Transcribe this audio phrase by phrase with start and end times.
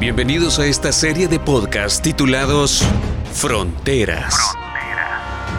[0.00, 2.82] Bienvenidos a esta serie de podcasts titulados
[3.34, 4.34] Fronteras.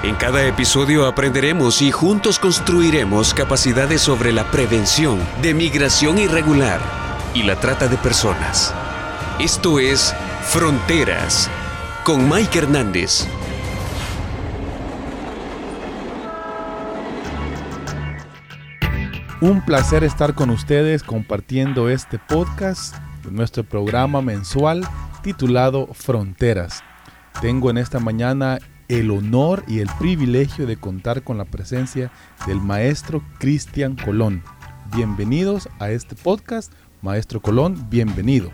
[0.01, 6.81] En cada episodio aprenderemos y juntos construiremos capacidades sobre la prevención de migración irregular
[7.35, 8.73] y la trata de personas.
[9.39, 10.11] Esto es
[10.41, 11.47] Fronteras
[12.03, 13.27] con Mike Hernández.
[19.39, 22.95] Un placer estar con ustedes compartiendo este podcast
[23.29, 24.87] nuestro programa mensual
[25.21, 26.83] titulado Fronteras.
[27.41, 32.11] Tengo en esta mañana el honor y el privilegio de contar con la presencia
[32.47, 34.43] del maestro Cristian Colón.
[34.95, 36.73] Bienvenidos a este podcast.
[37.01, 38.51] Maestro Colón, bienvenido.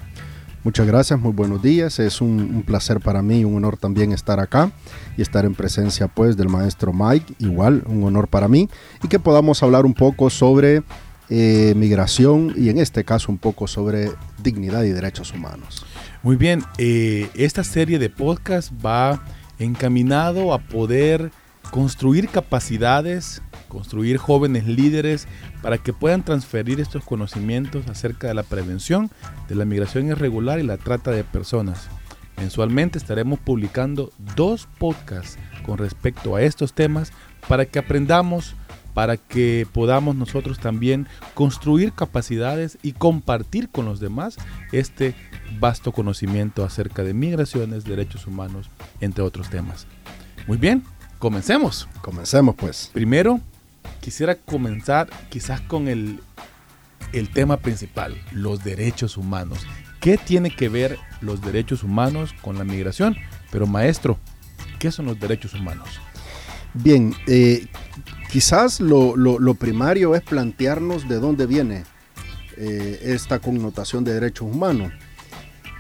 [0.64, 1.98] Muchas gracias, muy buenos días.
[1.98, 4.72] Es un, placer para mí, un honor también estar acá
[5.16, 8.70] y estar en presencia pues del maestro Mike, igual un honor para mí,
[9.02, 10.84] y que podamos hablar un poco sobre
[11.30, 15.86] eh, migración y en este caso un poco sobre dignidad y derechos humanos.
[16.23, 19.23] Muy bien, eh, esta serie de podcast va
[19.59, 21.31] encaminado a poder
[21.72, 25.28] construir capacidades construir jóvenes líderes
[25.61, 29.12] para que puedan transferir estos conocimientos acerca de la prevención
[29.47, 31.88] de la migración irregular y la trata de personas.
[32.38, 37.12] Mensualmente estaremos publicando dos podcasts con respecto a estos temas
[37.47, 38.56] para que aprendamos,
[38.98, 44.38] para que podamos nosotros también construir capacidades y compartir con los demás
[44.72, 45.14] este
[45.59, 49.86] vasto conocimiento acerca de migraciones, derechos humanos, entre otros temas.
[50.48, 50.81] Muy bien,
[51.20, 51.88] comencemos.
[52.02, 52.90] Comencemos pues.
[52.92, 53.40] Primero,
[54.02, 56.20] quisiera comenzar quizás con el,
[57.14, 59.59] el tema principal, los derechos humanos.
[60.00, 63.16] ¿Qué tiene que ver los derechos humanos con la migración?
[63.52, 64.18] Pero maestro,
[64.80, 65.88] ¿qué son los derechos humanos?
[66.83, 67.66] Bien, eh,
[68.31, 71.86] quizás lo, primario es plantearnos de dónde viene
[72.56, 74.92] eh, esta connotación de derechos humanos.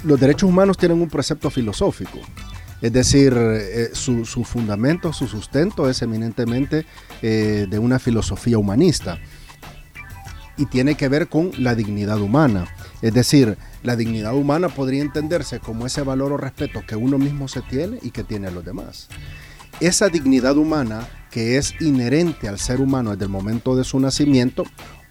[0.03, 2.19] Los derechos humanos tienen un precepto filosófico
[2.79, 6.85] es decir, eh, su, fundamento, su sustento es eminentemente
[7.21, 9.17] de una filosofía humanista
[10.57, 12.67] y tiene que ver con la dignidad humana.
[13.01, 17.47] Es decir, la dignidad humana podría entenderse como ese valor o respeto que uno mismo
[17.47, 19.09] se tiene y que tiene a los demás.
[19.79, 24.63] Esa dignidad humana que es inherente al ser humano desde el momento de su nacimiento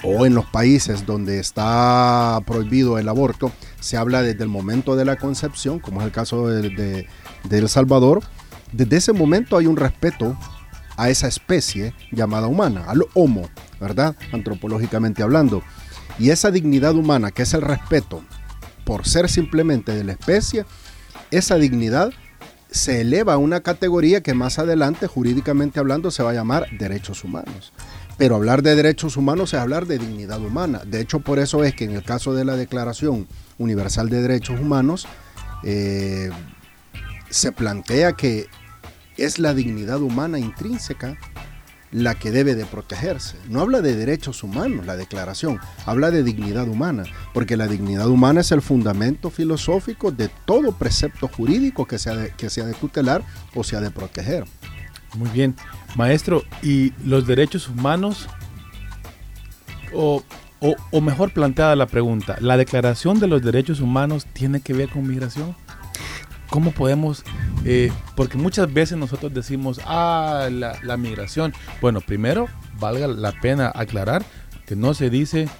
[0.02, 5.04] o en los países donde está prohibido el aborto, se habla desde el momento de
[5.04, 7.06] la concepción, como es el caso de,
[7.50, 8.22] El Salvador,
[8.72, 10.36] desde ese momento hay un respeto
[10.96, 13.48] a esa especie llamada humana, al homo,
[13.80, 14.16] ¿verdad?
[14.32, 15.62] Antropológicamente hablando.
[16.18, 18.24] Y esa dignidad humana, que es el respeto
[18.84, 20.64] por ser simplemente de la especie,
[21.30, 22.12] esa dignidad
[22.76, 27.24] se eleva a una categoría que más adelante, jurídicamente hablando, se va a llamar derechos
[27.24, 27.72] humanos.
[28.18, 30.82] Pero hablar de derechos humanos es hablar de dignidad humana.
[30.86, 33.26] De hecho, por eso es que en el caso de la Declaración
[33.58, 35.06] Universal de Derechos Humanos,
[35.64, 36.30] eh,
[37.30, 38.46] se plantea que
[39.16, 41.16] es la dignidad humana intrínseca
[41.96, 43.38] la que debe de protegerse.
[43.48, 48.42] No habla de derechos humanos la declaración, habla de dignidad humana, porque la dignidad humana
[48.42, 53.22] es el fundamento filosófico de todo precepto jurídico que sea de, que sea de tutelar
[53.54, 54.44] o sea de proteger.
[55.16, 55.56] Muy bien.
[55.94, 58.28] Maestro, ¿y los derechos humanos?
[59.94, 60.22] O,
[61.00, 65.56] mejor planteada la pregunta, ¿la Declaración de los Derechos Humanos tiene que ver con migración?
[66.56, 67.22] ¿Cómo podemos?
[67.66, 71.52] Eh, porque muchas veces nosotros decimos, ah, la, migración.
[71.82, 72.48] Bueno, primero,
[72.80, 74.24] valga la pena aclarar
[74.64, 75.50] que no se dice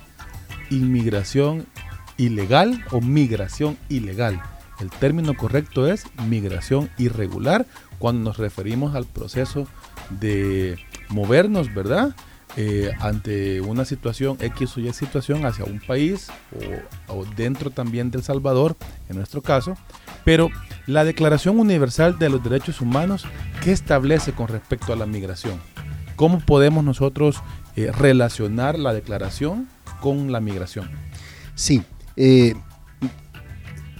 [0.71, 1.67] inmigración
[2.17, 4.41] ilegal o migración ilegal.
[4.81, 7.67] El término correcto es migración irregular
[7.99, 9.69] cuando nos referimos al proceso
[10.09, 10.79] de
[11.11, 12.17] movernos, ¿verdad?
[12.57, 16.29] Eh, ante una situación X o Y situación hacia un país
[17.09, 18.77] o, dentro también del Salvador,
[19.11, 19.77] en nuestro caso.
[20.25, 20.49] Pero
[20.87, 23.25] la Declaración Universal de los Derechos Humanos,
[23.63, 25.61] ¿qué establece con respecto a la migración?
[26.15, 27.43] ¿Cómo podemos nosotros
[27.75, 29.69] eh, relacionar la declaración
[30.01, 30.91] con la migración?
[31.55, 31.83] Sí,
[32.17, 32.55] eh,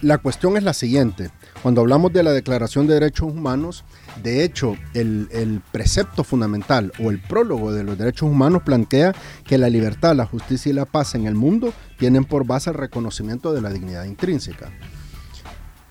[0.01, 1.31] la cuestión es la siguiente.
[1.61, 3.83] Cuando hablamos de la Declaración de Derechos Humanos,
[4.21, 9.13] de hecho, el, precepto fundamental o el prólogo de los derechos humanos plantea
[9.43, 12.75] que la libertad, la justicia y la paz en el mundo tienen por base el
[12.75, 14.71] reconocimiento de la dignidad intrínseca.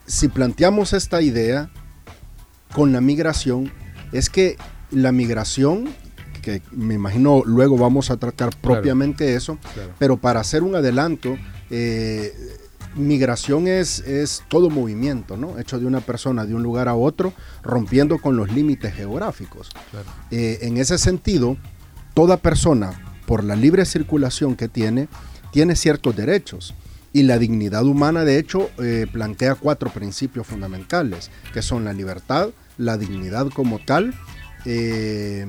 [0.07, 1.71] Si planteamos esta idea
[2.75, 3.73] con la migración,
[4.13, 4.57] es que
[4.91, 5.89] la migración,
[6.43, 9.59] que me imagino luego vamos a tratar propiamente eso,
[9.99, 11.37] pero para hacer un adelanto,
[11.71, 12.33] eh,
[12.97, 15.59] migración es, es todo movimiento, ¿no?
[15.59, 17.33] Hecho de una persona de un lugar a otro,
[17.63, 19.71] rompiendo con los límites geográficos.
[20.31, 21.57] Eh, en ese sentido,
[22.15, 25.09] toda persona, por la libre circulación que tiene,
[25.53, 26.75] tiene ciertos derechos.
[27.17, 32.51] Y la dignidad humana, de hecho, eh, plantea cuatro principios fundamentales, que son la libertad,
[32.77, 34.13] la dignidad como tal,
[34.67, 35.47] eh,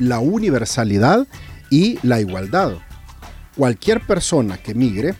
[0.00, 1.28] la universalidad
[1.70, 2.72] y la igualdad.
[3.56, 5.14] Cualquier persona que migre,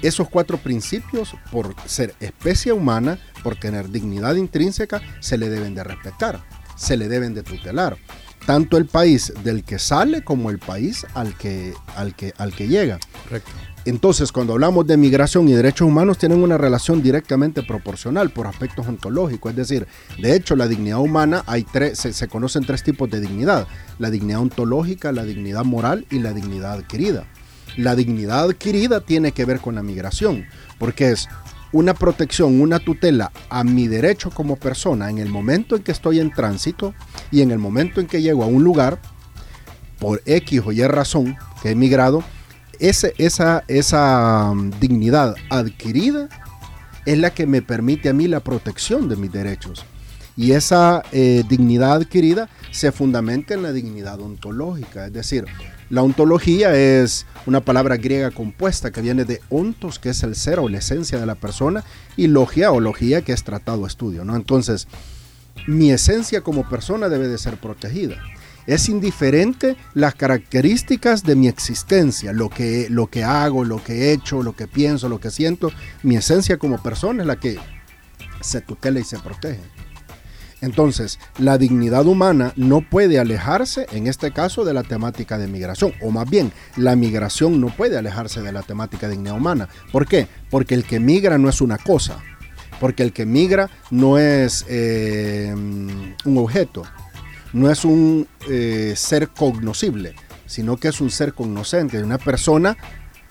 [0.00, 5.84] esos cuatro principios, por ser especie humana, por tener dignidad intrínseca, se le deben de
[5.84, 6.42] respetar,
[6.76, 7.98] se le deben de tutelar.
[8.46, 12.68] Tanto el país del que sale como el país al que, al que, al que
[12.68, 12.98] llega.
[13.24, 13.52] Correcto.
[13.84, 18.86] Entonces, cuando hablamos de migración y derechos humanos, tienen una relación directamente proporcional por aspectos
[18.86, 19.50] ontológicos.
[19.50, 19.88] Es decir,
[20.20, 23.66] de hecho, la dignidad humana, hay tres, se, conocen tres tipos de dignidad.
[23.98, 27.26] La dignidad ontológica, la dignidad moral y la dignidad adquirida.
[27.76, 30.44] La dignidad adquirida tiene que ver con la migración,
[30.78, 31.28] porque es
[31.72, 36.20] una protección, una tutela a mi derecho como persona en el momento en que estoy
[36.20, 36.94] en tránsito
[37.30, 39.00] y en el momento en que llego a un lugar,
[39.98, 42.22] por X o Y razón, que he migrado,
[42.88, 46.28] esa, esa mm, dignidad adquirida
[47.06, 49.84] es la que me permite a mí la protección de mis derechos.
[50.36, 55.06] Y esa eh, dignidad adquirida se fundamenta en la dignidad ontológica.
[55.06, 55.44] Es decir,
[55.90, 60.58] la ontología es una palabra griega compuesta que viene de ontos, que es el ser
[60.58, 61.84] o la esencia de la persona,
[62.16, 64.24] y logia o logía, que es tratado, estudio.
[64.24, 64.34] ¿no?
[64.34, 64.88] Entonces,
[65.66, 68.16] mi esencia como persona debe de ser protegida
[68.66, 74.12] es indiferente las características de mi existencia, lo que, lo que hago, lo que he
[74.12, 75.72] hecho, lo que pienso, lo que siento.
[76.02, 77.58] Mi esencia como persona es la que
[78.40, 79.60] se tutela y se protege.
[80.62, 85.92] Entonces, la dignidad humana no puede alejarse, en este caso, de la temática de migración,
[86.00, 89.68] o más bien, la migración no puede alejarse de la temática de dignidad humana.
[89.90, 90.28] ¿Por qué?
[90.50, 92.18] Porque el que migra no es una cosa,
[92.78, 96.84] porque el que migra no es eh, un objeto,
[97.52, 100.14] no es un eh, ser cognoscible,
[100.46, 102.76] sino que es un ser cognoscente, una persona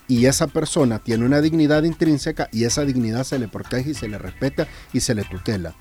[0.08, 4.08] y esa persona tiene una dignidad intrínseca y esa dignidad se le protege y se
[4.08, 5.74] le respeta y se le tutela.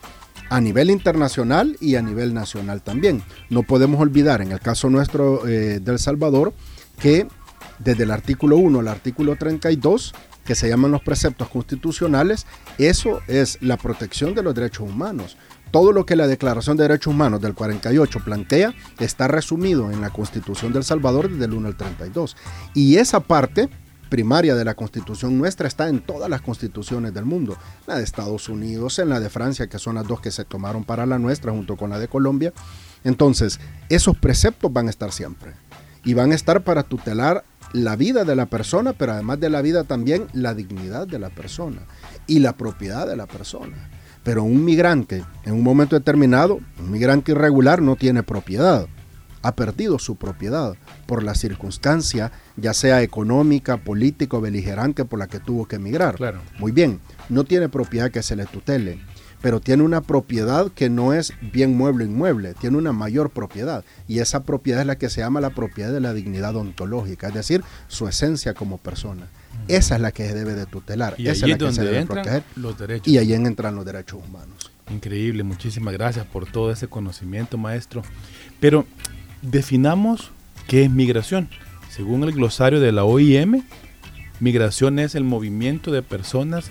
[0.49, 3.23] A nivel internacional y a nivel nacional también.
[3.49, 6.53] No podemos olvidar, en el caso nuestro eh, del Salvador,
[6.99, 7.27] que
[7.79, 10.13] desde el artículo 1 al artículo 32,
[10.45, 12.45] que se llaman los preceptos constitucionales,
[12.77, 15.37] eso es la protección de los derechos humanos
[15.71, 20.09] todo lo que la Declaración de Derechos Humanos del 48 plantea está resumido en la
[20.09, 22.35] Constitución del Salvador desde el 1 al 32.
[22.73, 23.69] Y esa parte
[24.09, 27.57] primaria de la Constitución nuestra está en todas las constituciones del mundo.
[27.87, 30.83] La de Estados Unidos, en la de Francia, que son las dos que se tomaron
[30.83, 32.51] para la nuestra, junto con la de Colombia.
[33.05, 35.53] Entonces, esos preceptos van a estar siempre.
[36.03, 39.61] Y van a estar para tutelar la vida de la persona, pero además de la
[39.61, 41.83] vida también la dignidad de la persona
[42.27, 43.89] y la propiedad de la persona.
[44.23, 48.87] Pero un migrante, en un momento determinado, un migrante irregular no tiene propiedad.
[49.41, 50.75] Ha perdido su propiedad
[51.07, 56.15] por la circunstancia, ya sea económica, política o beligerante por la que tuvo que emigrar.
[56.15, 56.41] Claro.
[56.59, 58.99] Muy bien, no tiene propiedad que se le tutele,
[59.41, 63.83] pero tiene una propiedad que no es bien mueble inmueble, tiene una mayor propiedad.
[64.07, 67.33] Y esa propiedad es la que se llama la propiedad de la dignidad ontológica, es
[67.33, 69.27] decir, su esencia como persona.
[69.67, 71.15] Esa es la que se debe de tutelar.
[71.17, 72.43] Y esa es la que se debe proteger.
[72.55, 73.07] los derechos.
[73.07, 74.71] Y ahí entran los derechos humanos.
[74.89, 78.03] Increíble, muchísimas gracias por todo ese conocimiento, maestro.
[78.59, 78.85] Pero
[79.41, 80.31] definamos
[80.67, 81.49] qué es migración.
[81.89, 83.63] Según el glosario de la OIM,
[84.39, 86.69] migración es el movimiento de personas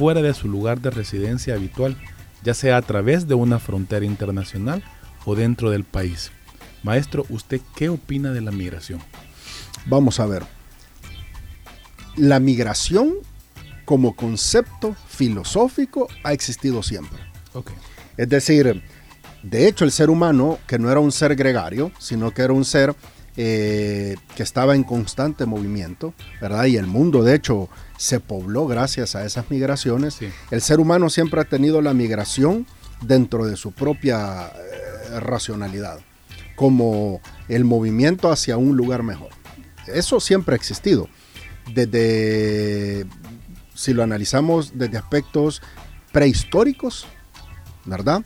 [0.00, 1.94] fuera de su lugar de residencia habitual,
[2.42, 4.82] ya sea a través de una frontera internacional
[5.26, 6.30] o dentro del país.
[6.82, 8.98] Maestro, ¿usted qué opina de la migración?
[9.84, 10.42] Vamos a ver
[12.16, 13.12] la migración
[13.84, 17.20] como concepto filosófico ha existido siempre.
[18.16, 18.82] Es decir,
[19.42, 22.64] de hecho el ser humano, que no era un ser gregario, sino que era un
[22.64, 22.96] ser
[23.42, 26.66] eh, que estaba en constante movimiento, ¿verdad?
[26.66, 30.18] Y el mundo, de hecho, se pobló gracias a esas migraciones.
[30.50, 32.66] El ser humano siempre ha tenido la migración
[33.00, 36.00] dentro de su propia eh, racionalidad,
[36.54, 39.30] como el movimiento hacia un lugar mejor.
[39.86, 41.08] Eso siempre ha existido
[41.72, 43.06] desde,
[43.72, 45.62] si lo analizamos desde aspectos
[46.12, 47.06] prehistóricos,
[47.86, 48.22] ¿verdad?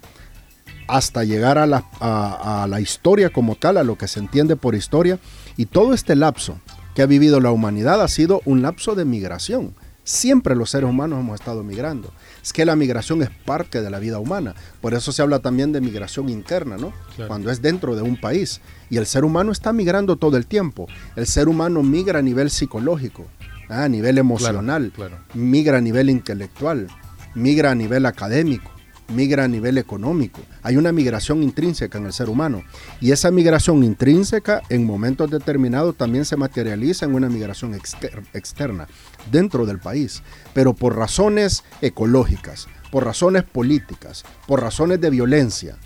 [0.86, 4.74] Hasta llegar a la, a, la historia como tal, a lo que se entiende por
[4.74, 5.18] historia.
[5.56, 6.58] Y todo este lapso
[6.94, 9.74] que ha vivido la humanidad ha sido un lapso de migración.
[10.04, 12.12] Siempre los seres humanos hemos estado migrando.
[12.42, 14.54] Es que la migración es parte de la vida humana.
[14.82, 16.92] Por eso se habla también de migración interna, ¿no?
[17.26, 18.60] Cuando es dentro de un país.
[18.90, 20.86] Y el ser humano está migrando todo el tiempo.
[21.16, 23.24] El ser humano migra a nivel psicológico,
[23.70, 23.84] ¿ah?
[23.84, 24.92] a nivel emocional,
[25.32, 26.88] migra a nivel intelectual,
[27.34, 28.70] migra a nivel académico,
[29.08, 30.40] migra a nivel económico.
[30.62, 32.62] Hay una migración intrínseca en el ser humano.
[33.00, 38.88] Y esa migración intrínseca en momentos determinados también se materializa en una migración externa
[39.30, 40.22] dentro del país.
[40.52, 45.76] Pero por razones ecológicas, por razones políticas, por razones de violencia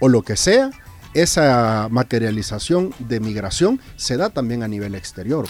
[0.00, 0.70] o lo que sea,
[1.14, 5.46] esa materialización de migración se da también a nivel exterior.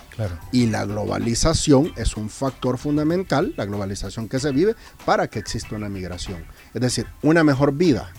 [0.53, 5.75] Y la globalización es un factor fundamental, la globalización que se vive, para que exista
[5.75, 6.45] una migración.
[6.77, 8.13] Es decir, una mejor vida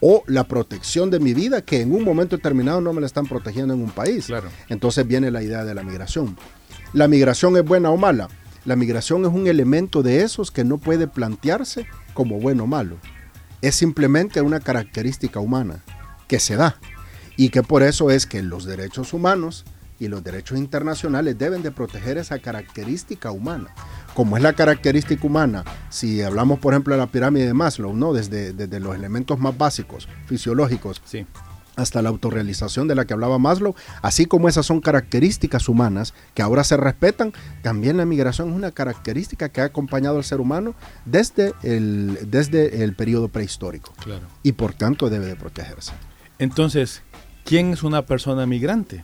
[0.00, 3.26] o la protección de mi vida que en un momento determinado no me la están
[3.26, 4.28] protegiendo en un país.
[4.68, 6.38] Entonces viene la idea de la migración.
[6.92, 8.28] ¿La migración es buena o mala?
[8.64, 12.96] La migración es un elemento de esos que no puede plantearse como bueno o malo.
[13.60, 15.82] Es simplemente una característica humana
[16.28, 16.78] que se da
[17.36, 19.64] y que por eso es que los derechos humanos
[19.98, 23.68] y los derechos internacionales deben de proteger esa característica humana.
[24.14, 28.12] Como es la característica humana, si hablamos por ejemplo de la pirámide de Maslow, ¿no?
[28.12, 31.26] desde, desde los elementos más básicos, fisiológicos, sí.
[31.76, 36.42] hasta la autorrealización de la que hablaba Maslow, así como esas son características humanas que
[36.42, 40.74] ahora se respetan, también la migración es una característica que ha acompañado al ser humano
[41.04, 43.92] desde el, desde el periodo prehistórico.
[44.02, 44.26] Claro.
[44.42, 45.92] Y por tanto debe de protegerse.
[46.38, 47.02] Entonces,
[47.44, 49.02] ¿quién es una persona migrante?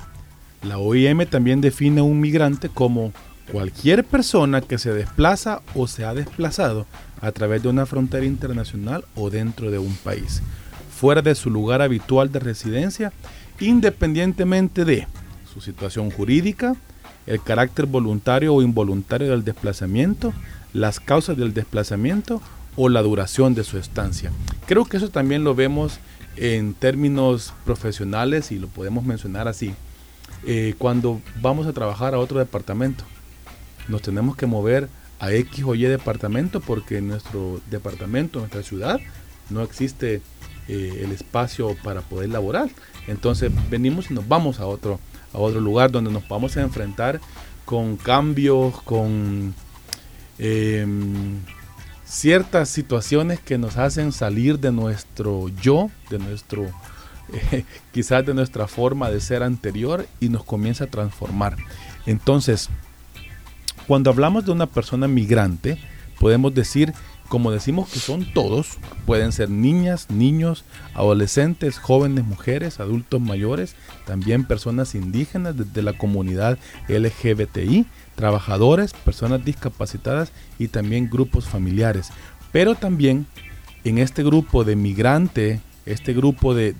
[0.62, 3.12] La OIM también define un migrante como
[3.50, 6.86] cualquier persona que se desplaza o se ha desplazado
[7.20, 10.40] a través de una frontera internacional o dentro de un país,
[10.94, 13.12] fuera de su lugar habitual de residencia,
[13.58, 15.06] independientemente de
[15.52, 16.76] su situación jurídica,
[17.26, 20.32] el carácter voluntario o involuntario del desplazamiento,
[20.72, 22.40] las causas del desplazamiento
[22.76, 24.30] o la duración de su estancia.
[24.66, 25.98] Creo que eso también lo vemos
[26.36, 29.74] en términos profesionales, y lo podemos mencionar así,
[30.44, 33.04] eh, cuando vamos a trabajar a otro departamento,
[33.88, 38.62] nos tenemos que mover a X o Y departamento porque en nuestro departamento, en nuestra
[38.62, 39.00] ciudad,
[39.50, 40.20] no existe
[40.68, 42.68] eh, el espacio para poder laborar.
[43.06, 44.98] Entonces venimos y nos vamos a otro,
[45.32, 47.20] a otro lugar donde nos vamos a enfrentar
[47.64, 49.54] con cambios, con...
[50.38, 51.40] Em,
[52.12, 56.66] ciertas situaciones que nos hacen salir de nuestro yo, de nuestro,
[57.92, 61.56] quizás de nuestra forma de ser anterior y nos comienza a transformar.
[62.06, 62.68] Entonces,
[63.86, 65.78] cuando hablamos de una persona migrante,
[66.18, 66.92] podemos decir,
[67.28, 73.74] como decimos que son todos, pueden ser niñas, niños, adolescentes, jóvenes, mujeres, adultos mayores,
[74.06, 76.58] también personas indígenas de la comunidad
[76.88, 82.10] LGBTI, trabajadores, personas discapacitadas y también grupos familiares.
[82.52, 83.26] Pero también
[83.84, 86.74] en este grupo de migrante, este grupo de,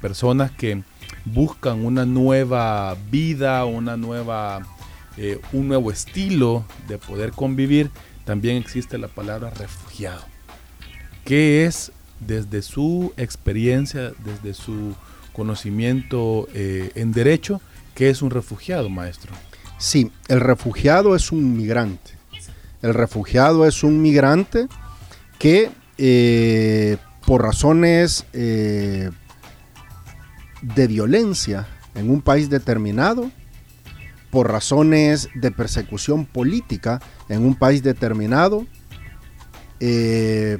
[0.00, 0.82] personas que
[1.24, 4.62] buscan una nueva vida, una nueva,
[5.16, 7.90] eh, un nuevo estilo de poder convivir,
[8.24, 10.22] también existe la palabra refugiado,
[11.24, 14.94] que es desde su experiencia, desde su
[15.32, 17.60] conocimiento eh, en derecho,
[17.94, 19.32] que es un refugiado, maestro.
[19.78, 22.12] Sí, el refugiado es un migrante.
[22.82, 24.66] El refugiado es un migrante
[25.38, 29.10] que eh, por razones eh,
[30.62, 33.30] de violencia en un país determinado,
[34.30, 38.66] por razones de persecución política en un país determinado,
[39.80, 40.58] eh,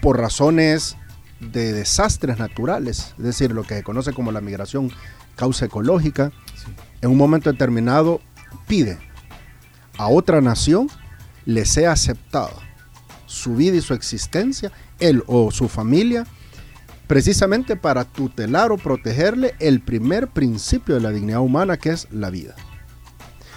[0.00, 0.96] por razones
[1.40, 4.90] de desastres naturales, es decir, lo que se conoce como la migración
[5.36, 6.32] causa ecológica,
[7.00, 8.20] en un momento determinado
[8.66, 8.98] pide
[9.98, 10.88] a otra nación
[11.44, 12.71] le sea aceptada
[13.32, 14.70] su vida y su existencia,
[15.00, 16.26] él o su familia,
[17.06, 22.30] precisamente para tutelar o protegerle el primer principio de la dignidad humana, que es la
[22.30, 22.54] vida.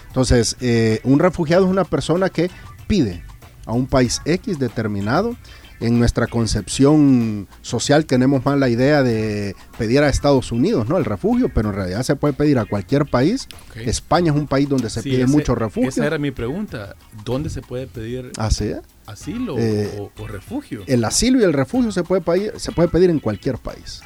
[0.07, 2.49] Entonces, eh, un refugiado es una persona que
[2.87, 3.23] pide
[3.65, 5.35] a un país X determinado
[5.79, 10.97] en nuestra concepción social tenemos más la idea de pedir a Estados Unidos, ¿no?
[10.97, 13.47] El refugio, pero en realidad se puede pedir a cualquier país.
[13.75, 15.89] España es un país donde se pide mucho refugio.
[15.89, 16.95] Esa era mi pregunta.
[17.23, 18.31] ¿Dónde se puede pedir
[19.05, 20.83] asilo eh, o, refugio?
[20.87, 24.01] El asilo y el refugio se puede, pedir, se puede pedir en cualquier país,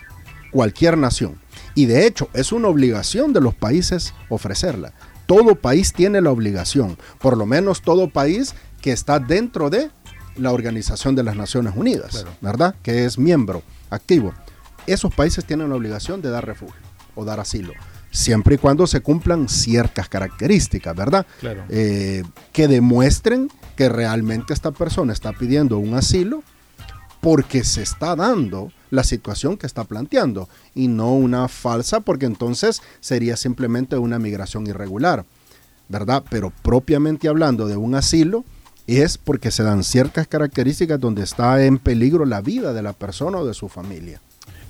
[0.51, 1.39] cualquier nación.
[1.75, 4.93] Y de hecho es una obligación de los países ofrecerla.
[5.27, 9.91] Todo país tiene la obligación, por lo menos todo país que está dentro de
[10.39, 12.75] la Organización de las Naciones Unidas, ¿verdad?
[12.81, 14.33] Que es miembro activo.
[14.87, 16.81] Esos países tienen la obligación de dar refugio
[17.15, 17.73] o dar asilo,
[18.11, 21.25] siempre y cuando se cumplan ciertas características, ¿verdad?
[21.69, 26.43] Eh, que demuestren que realmente esta persona está pidiendo un asilo
[27.21, 32.81] porque se está dando la situación que está planteando y no una falsa porque entonces
[32.99, 35.25] sería simplemente una migración irregular,
[35.89, 36.23] ¿verdad?
[36.29, 38.45] Pero propiamente hablando de un asilo,
[38.97, 43.37] es porque se dan ciertas características donde está en peligro la vida de la persona
[43.37, 44.19] o de su familia.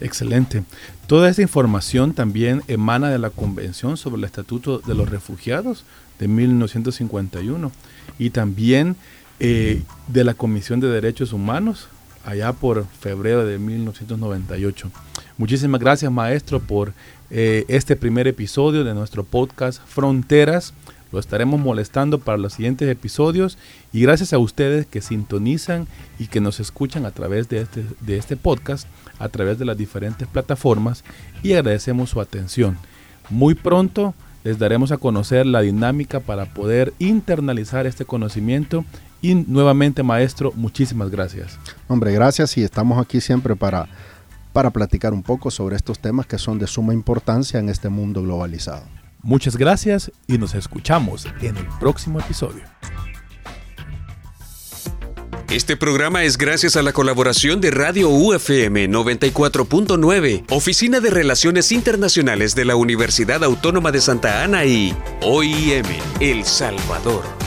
[0.02, 0.64] Excelente.
[1.08, 5.84] Toda esta información también emana de la Convención sobre el Estatuto de los Refugiados
[6.20, 7.72] de 1951
[8.18, 8.96] y también
[9.40, 11.88] eh, de la Comisión de Derechos Humanos
[12.26, 14.92] allá por febrero de 1998.
[15.38, 16.94] Muchísimas gracias maestro por
[17.30, 20.74] eh, este primer episodio de nuestro podcast Fronteras.
[21.12, 23.58] Lo estaremos molestando para los siguientes episodios
[23.92, 25.88] y gracias a ustedes que sintonizan
[26.20, 28.88] y que nos escuchan a través de este, de este podcast,
[29.18, 31.04] a través de las diferentes plataformas
[31.42, 32.78] y agradecemos su atención.
[33.30, 34.14] Muy pronto
[34.44, 38.86] les daremos a conocer la dinámica para poder internalizar este conocimiento
[39.22, 41.60] y nuevamente maestro, muchísimas gracias.
[41.88, 43.90] Hombre, gracias y estamos aquí siempre para,
[44.54, 48.22] para platicar un poco sobre estos temas que son de suma importancia en este mundo
[48.22, 48.84] globalizado.
[49.22, 52.64] Muchas gracias y nos escuchamos en el próximo episodio.
[55.50, 62.54] Este programa es gracias a la colaboración de Radio UFM 94.9, Oficina de Relaciones Internacionales
[62.54, 65.86] de la Universidad Autónoma de Santa Ana y OIM
[66.20, 67.39] El Salvador.